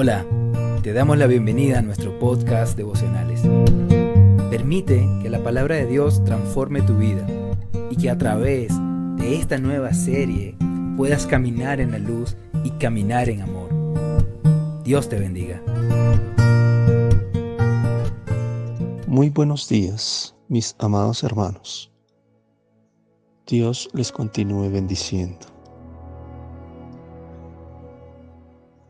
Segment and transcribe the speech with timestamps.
[0.00, 0.24] Hola,
[0.84, 3.42] te damos la bienvenida a nuestro podcast devocionales.
[4.48, 7.26] Permite que la palabra de Dios transforme tu vida
[7.90, 8.72] y que a través
[9.16, 10.54] de esta nueva serie
[10.96, 13.70] puedas caminar en la luz y caminar en amor.
[14.84, 15.60] Dios te bendiga.
[19.08, 21.90] Muy buenos días, mis amados hermanos.
[23.48, 25.44] Dios les continúe bendiciendo.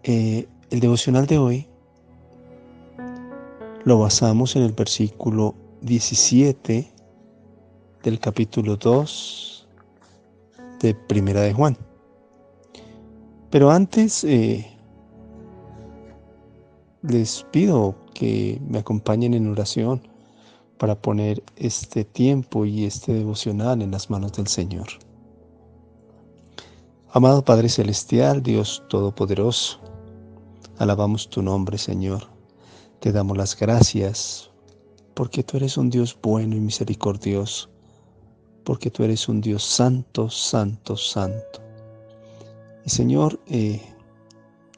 [0.03, 1.67] Eh, el devocional de hoy
[3.85, 6.93] lo basamos en el versículo 17
[8.03, 9.67] del capítulo 2
[10.81, 11.77] de Primera de Juan.
[13.51, 14.71] Pero antes eh,
[17.03, 20.03] les pido que me acompañen en oración
[20.77, 24.87] para poner este tiempo y este devocional en las manos del Señor.
[27.11, 29.81] Amado Padre Celestial, Dios Todopoderoso,
[30.79, 32.29] alabamos tu nombre, Señor.
[33.01, 34.51] Te damos las gracias
[35.15, 37.69] porque tú eres un Dios bueno y misericordioso,
[38.65, 41.61] porque tú eres un Dios santo, santo, santo.
[42.85, 43.83] Y Señor, eh,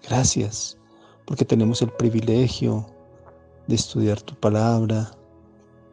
[0.09, 0.79] gracias
[1.27, 2.87] porque tenemos el privilegio
[3.67, 5.11] de estudiar tu palabra,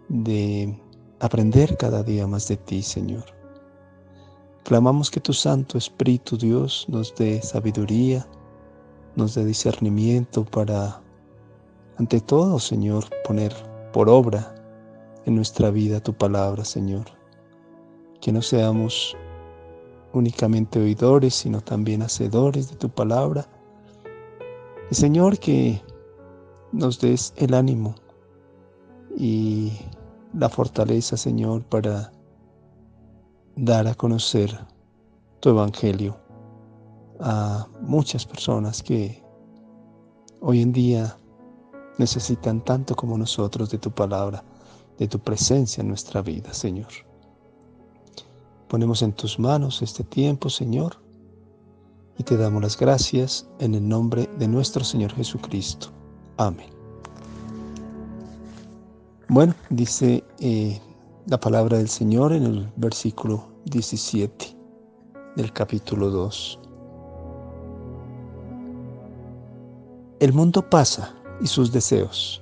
[0.10, 0.76] de
[1.20, 3.26] aprender cada día más de ti, Señor.
[4.64, 8.28] Clamamos que tu Santo Espíritu Dios nos dé sabiduría,
[9.18, 11.02] nos dé discernimiento para,
[11.98, 13.52] ante todo, Señor, poner
[13.92, 14.54] por obra
[15.26, 17.06] en nuestra vida tu palabra, Señor.
[18.22, 19.18] Que no seamos
[20.14, 23.48] únicamente oidores, sino también hacedores de tu palabra.
[24.92, 25.82] Y Señor, que
[26.72, 27.96] nos des el ánimo
[29.18, 29.74] y
[30.32, 32.12] la fortaleza, Señor, para
[33.56, 34.56] dar a conocer
[35.40, 36.27] tu evangelio
[37.20, 39.24] a muchas personas que
[40.42, 41.18] hoy en día
[41.98, 44.44] necesitan tanto como nosotros de tu palabra,
[44.98, 46.90] de tu presencia en nuestra vida, Señor.
[48.68, 50.98] Ponemos en tus manos este tiempo, Señor,
[52.18, 55.88] y te damos las gracias en el nombre de nuestro Señor Jesucristo.
[56.38, 56.70] Amén.
[59.30, 60.80] Bueno, dice eh,
[61.28, 64.58] la palabra del Señor en el versículo 17
[65.36, 66.67] del capítulo 2.
[70.20, 72.42] El mundo pasa y sus deseos,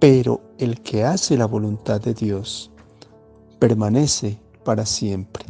[0.00, 2.72] pero el que hace la voluntad de Dios
[3.60, 5.44] permanece para siempre.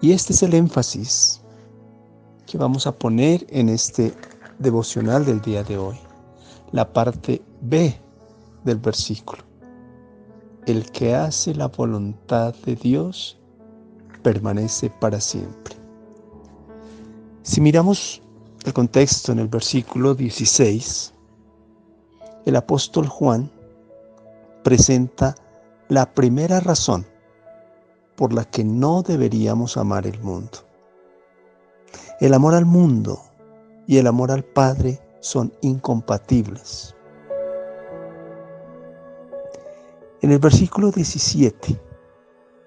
[0.00, 1.40] Y este es el énfasis
[2.46, 4.14] que vamos a poner en este
[4.60, 5.98] devocional del día de hoy
[6.70, 7.98] la parte B
[8.64, 9.42] del versículo.
[10.66, 13.36] El que hace la voluntad de Dios
[14.22, 15.75] permanece para siempre.
[17.46, 18.20] Si miramos
[18.64, 21.14] el contexto en el versículo 16,
[22.44, 23.48] el apóstol Juan
[24.64, 25.36] presenta
[25.88, 27.06] la primera razón
[28.16, 30.58] por la que no deberíamos amar el mundo.
[32.18, 33.22] El amor al mundo
[33.86, 36.96] y el amor al Padre son incompatibles.
[40.20, 41.80] En el versículo 17,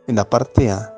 [0.07, 0.95] en la parte A,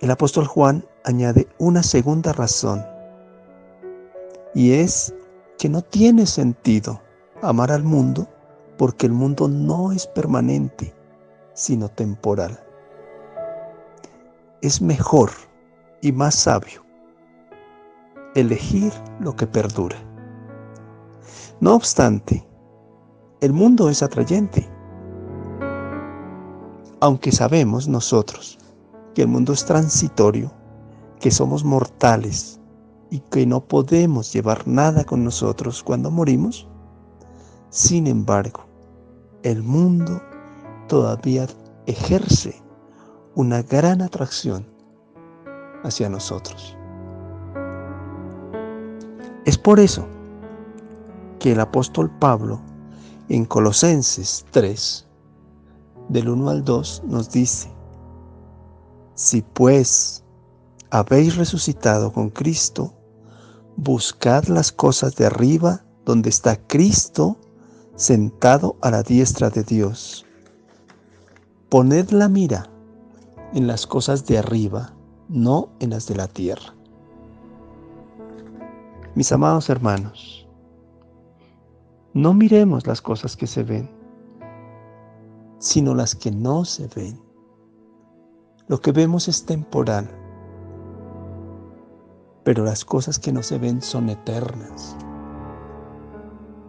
[0.00, 2.84] el apóstol Juan añade una segunda razón,
[4.54, 5.14] y es
[5.56, 7.00] que no tiene sentido
[7.42, 8.28] amar al mundo
[8.76, 10.92] porque el mundo no es permanente,
[11.54, 12.58] sino temporal.
[14.62, 15.30] Es mejor
[16.02, 16.84] y más sabio
[18.34, 19.96] elegir lo que perdura.
[21.60, 22.46] No obstante,
[23.40, 24.68] el mundo es atrayente.
[27.00, 28.58] Aunque sabemos nosotros
[29.14, 30.50] que el mundo es transitorio,
[31.20, 32.60] que somos mortales
[33.10, 36.66] y que no podemos llevar nada con nosotros cuando morimos,
[37.70, 38.64] sin embargo,
[39.42, 40.20] el mundo
[40.88, 41.46] todavía
[41.86, 42.62] ejerce
[43.34, 44.66] una gran atracción
[45.84, 46.76] hacia nosotros.
[49.44, 50.06] Es por eso
[51.38, 52.60] que el apóstol Pablo
[53.28, 55.06] en Colosenses 3,
[56.08, 57.70] del 1 al 2, nos dice,
[59.14, 60.24] si pues
[60.90, 62.94] habéis resucitado con Cristo,
[63.76, 67.36] buscad las cosas de arriba donde está Cristo
[67.96, 70.24] sentado a la diestra de Dios.
[71.68, 72.70] Poned la mira
[73.54, 74.94] en las cosas de arriba,
[75.28, 76.76] no en las de la tierra
[79.16, 80.46] mis amados hermanos,
[82.12, 83.88] no miremos las cosas que se ven,
[85.58, 87.18] sino las que no se ven.
[88.68, 90.06] Lo que vemos es temporal.
[92.46, 94.96] Pero las cosas que no se ven son eternas.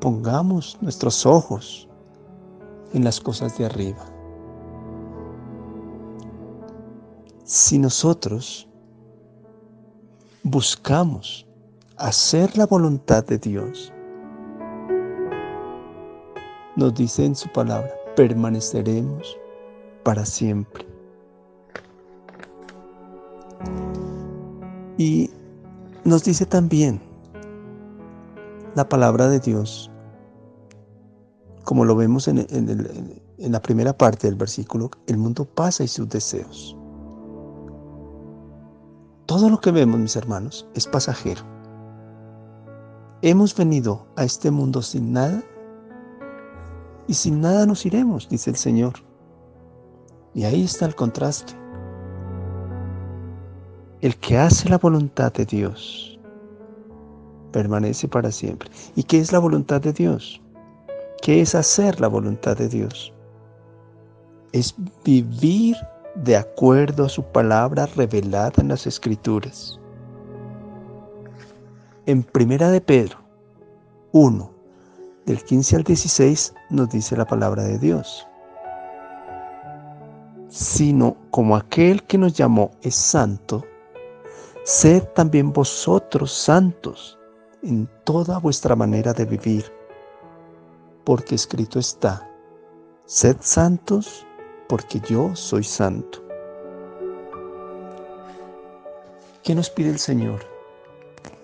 [0.02, 1.88] Pongamos nuestros ojos
[2.96, 4.04] en las cosas de arriba.
[7.44, 8.68] Si nosotros
[10.42, 11.46] buscamos
[11.98, 13.94] hacer la voluntad de Dios,
[16.76, 19.38] nos dice en su palabra, permaneceremos
[20.02, 20.88] para siempre.
[24.98, 25.30] Y
[26.08, 27.02] nos dice también
[28.76, 29.92] la palabra de Dios,
[31.66, 32.48] como lo vemos en,
[33.38, 36.78] la primera parte del versículo, el mundo pasa y sus deseos.
[39.26, 41.42] Todo lo que vemos, mis hermanos, es pasajero.
[43.22, 45.44] Hemos venido a este mundo sin nada
[47.06, 48.94] y sin nada nos iremos, dice el Señor.
[50.34, 51.54] Y ahí está el contraste.
[54.02, 56.20] El que hace la voluntad de Dios
[57.52, 58.70] permanece para siempre.
[58.96, 60.40] ¿Y qué es la voluntad de Dios?
[61.24, 63.12] ¿Qué es hacer la voluntad de Dios?
[64.52, 65.76] Es vivir
[66.14, 69.80] de acuerdo a su palabra revelada en las Escrituras.
[72.06, 73.18] En Primera de Pedro
[74.12, 74.52] 1,
[75.26, 78.28] del 15 al 16, nos dice la palabra de Dios.
[80.50, 83.66] Sino como aquel que nos llamó es santo,
[84.68, 87.18] sed también vosotros santos
[87.64, 89.72] en toda vuestra manera de vivir,
[91.06, 92.30] porque escrito está,
[93.06, 94.26] sed santos
[94.68, 96.22] porque yo soy santo.
[99.42, 100.42] ¿Qué nos pide el Señor?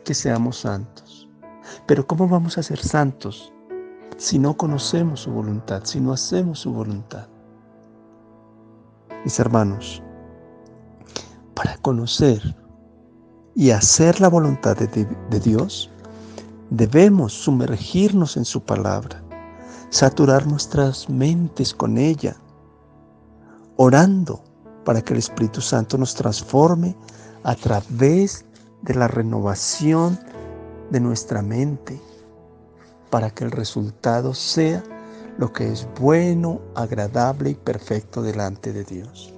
[0.04, 1.30] Que seamos santos.
[1.88, 3.54] Pero ¿cómo vamos a ser santos
[4.18, 7.30] si no conocemos su voluntad, si no hacemos su voluntad?
[9.24, 10.04] Mis hermanos,
[11.54, 12.62] para conocer
[13.56, 15.90] y hacer la voluntad de, Dios,
[16.70, 19.22] debemos sumergirnos en su palabra,
[19.90, 22.36] saturar nuestras mentes con ella,
[23.76, 24.44] orando
[24.84, 26.96] para que el Espíritu Santo nos transforme
[27.44, 28.46] a través
[28.82, 30.20] de la renovación
[30.90, 32.02] de nuestra mente,
[33.10, 34.84] para que el resultado sea
[35.38, 39.34] lo que es bueno, agradable y perfecto delante de Dios.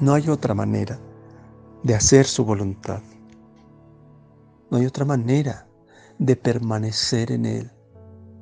[0.00, 0.98] No hay otra manera
[1.82, 3.00] de hacer su voluntad.
[4.70, 5.66] No hay otra manera
[6.18, 7.72] de permanecer en Él,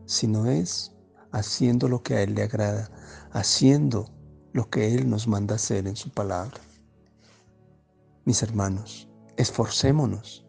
[0.05, 0.95] sino es
[1.33, 2.91] haciendo lo que a Él le agrada,
[3.33, 4.11] haciendo
[4.53, 6.61] lo que Él nos manda hacer en su palabra.
[8.27, 10.47] Mis hermanos, esforcémonos,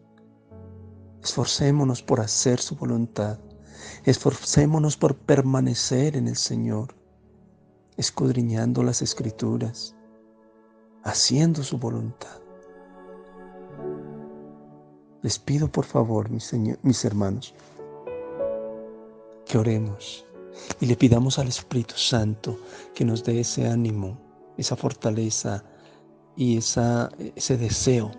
[1.22, 3.38] esforcémonos por hacer su voluntad,
[4.04, 6.94] esforcémonos por permanecer en el Señor,
[7.96, 9.96] escudriñando las escrituras,
[11.04, 12.41] haciendo su voluntad.
[15.22, 16.52] Les pido por favor, mis,
[16.82, 17.54] mis hermanos,
[19.46, 20.26] que oremos
[20.80, 22.58] y le pidamos al Espíritu Santo
[22.94, 24.18] que nos dé ese ánimo,
[24.56, 25.64] esa fortaleza
[26.36, 28.10] y esa, ese deseo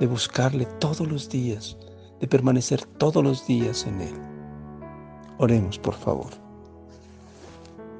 [0.00, 1.76] de buscarle todos los días,
[2.18, 4.14] de permanecer todos los días en Él.
[5.38, 6.30] Oremos, por favor.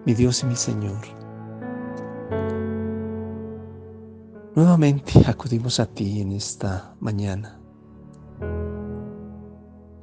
[0.06, 1.21] Mi Dios y mi Señor,
[4.54, 7.58] nuevamente acudimos a ti en esta mañana.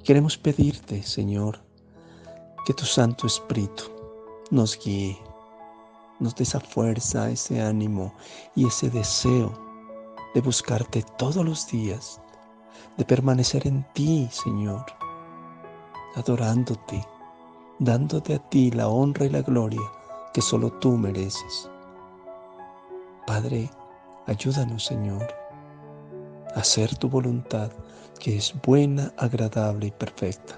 [0.03, 1.59] Queremos pedirte, Señor,
[2.65, 3.83] que tu Santo Espíritu
[4.49, 5.17] nos guíe,
[6.19, 8.13] nos dé esa fuerza, ese ánimo
[8.55, 9.53] y ese deseo
[10.33, 12.19] de buscarte todos los días,
[12.97, 14.85] de permanecer en ti, Señor,
[16.15, 17.05] adorándote,
[17.77, 19.81] dándote a ti la honra y la gloria
[20.33, 21.69] que solo tú mereces.
[23.27, 23.69] Padre,
[24.29, 25.27] ayúdanos, Señor,
[26.55, 27.71] a hacer tu voluntad,
[28.19, 30.55] que es buena, agradable y perfecta.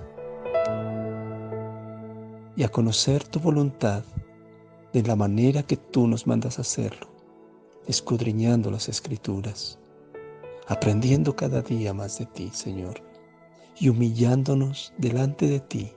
[2.58, 4.04] Y a conocer tu voluntad
[4.92, 7.08] de la manera que tú nos mandas hacerlo,
[7.88, 9.80] escudriñando las escrituras,
[10.68, 13.02] aprendiendo cada día más de ti, Señor,
[13.80, 15.94] y humillándonos delante de ti,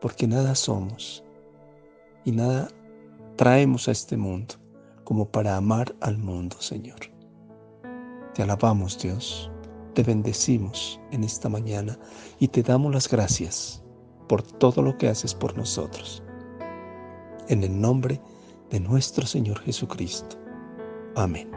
[0.00, 1.22] porque nada somos
[2.24, 2.68] y nada
[3.36, 4.54] traemos a este mundo
[5.10, 7.00] como para amar al mundo, Señor.
[8.32, 9.50] Te alabamos, Dios,
[9.92, 11.98] te bendecimos en esta mañana
[12.38, 13.82] y te damos las gracias
[14.28, 16.22] por todo lo que haces por nosotros.
[17.48, 18.20] En el nombre
[18.70, 20.36] de nuestro Señor Jesucristo.
[21.16, 21.50] Amén.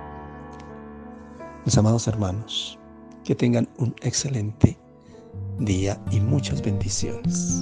[1.64, 2.80] Mis amados hermanos,
[3.24, 4.80] que tengan un excelente
[5.60, 7.62] día y muchas bendiciones.